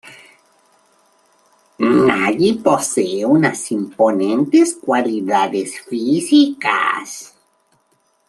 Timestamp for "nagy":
2.07-2.53